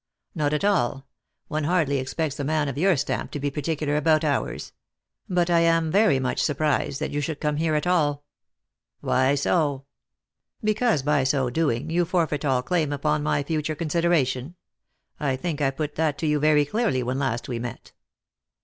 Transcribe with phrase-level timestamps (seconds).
[0.33, 1.05] "Not at all;
[1.47, 4.73] one hardly expects a man of your stamp to be particular about hours.
[5.29, 8.23] But I am very much surprised that you should come here at all."
[9.03, 9.83] Lost for Love.
[10.65, 14.55] 273 "Why so?"" Because by so doing you forfeit all claim upon my future consideration.
[15.19, 17.91] I think I put that to you very clearly when last ■we met."